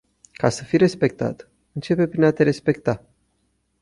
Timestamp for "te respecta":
2.31-3.05